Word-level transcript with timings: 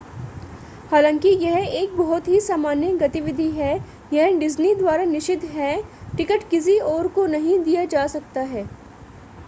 हालांकि 0.91 1.29
यह 1.41 1.57
एक 1.73 1.95
बहुत 1.97 2.27
ही 2.27 2.39
सामान्य 2.41 2.91
गतिविधि 2.97 3.49
है 3.51 3.75
यह 4.13 4.37
डिज्नी 4.39 4.73
द्वारा 4.75 5.03
निषिद्ध 5.05 5.43
है 5.45 5.75
टिकट 6.17 6.49
किसी 6.49 6.77
और 6.87 7.07
को 7.09 7.25
नहीं 7.27 7.59
दिया 7.59 7.85
जा 7.85 8.07
सकता 8.07 8.41
है 8.47 8.67